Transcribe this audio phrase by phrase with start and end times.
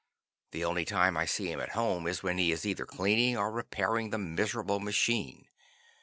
[0.49, 3.51] The only time I see him at home is when he is either cleaning or
[3.51, 5.47] repairing the miserable machine.